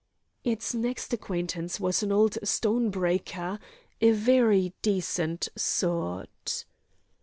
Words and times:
Its 0.43 0.73
next 0.73 1.13
acquaintance 1.13 1.79
was 1.79 2.01
an 2.01 2.11
old 2.11 2.35
stone 2.43 2.89
breaker, 2.89 3.59
a 4.01 4.11
very 4.13 4.73
decent 4.81 5.47
sort. 5.55 6.65